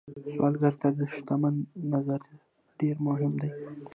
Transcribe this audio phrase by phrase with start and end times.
[0.33, 1.55] سوالګر ته د شتمن
[1.91, 2.19] نظر
[2.79, 3.51] ډېر مهم دی